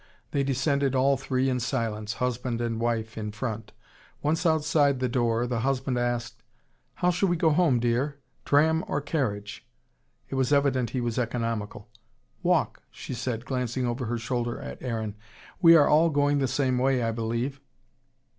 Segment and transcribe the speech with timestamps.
[0.31, 3.71] They descended all three in silence, husband and wife in front.
[4.23, 6.41] Once outside the door, the husband asked:
[6.95, 8.17] "How shall we go home, dear?
[8.43, 9.63] Tram or carriage?"
[10.27, 11.87] It was evident he was economical.
[12.41, 15.15] "Walk," she said, glancing over her shoulder at Aaron.
[15.61, 17.61] "We are all going the same way, I believe."